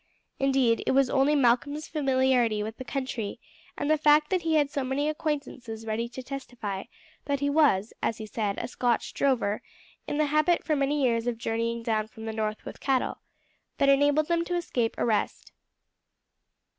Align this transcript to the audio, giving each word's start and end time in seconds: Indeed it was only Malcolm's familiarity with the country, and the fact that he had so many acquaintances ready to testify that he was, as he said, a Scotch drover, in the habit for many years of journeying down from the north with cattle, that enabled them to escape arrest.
Indeed 0.39 0.83
it 0.87 0.93
was 0.93 1.11
only 1.11 1.35
Malcolm's 1.35 1.87
familiarity 1.87 2.63
with 2.63 2.77
the 2.77 2.83
country, 2.83 3.39
and 3.77 3.87
the 3.87 3.99
fact 3.99 4.31
that 4.31 4.41
he 4.41 4.55
had 4.55 4.71
so 4.71 4.83
many 4.83 5.07
acquaintances 5.07 5.85
ready 5.85 6.09
to 6.09 6.23
testify 6.23 6.85
that 7.25 7.39
he 7.39 7.51
was, 7.51 7.93
as 8.01 8.17
he 8.17 8.25
said, 8.25 8.57
a 8.57 8.67
Scotch 8.67 9.13
drover, 9.13 9.61
in 10.07 10.17
the 10.17 10.25
habit 10.33 10.63
for 10.63 10.75
many 10.75 11.03
years 11.03 11.27
of 11.27 11.37
journeying 11.37 11.83
down 11.83 12.07
from 12.07 12.25
the 12.25 12.33
north 12.33 12.65
with 12.65 12.79
cattle, 12.79 13.19
that 13.77 13.89
enabled 13.89 14.27
them 14.27 14.43
to 14.45 14.55
escape 14.55 14.95
arrest. 14.97 15.51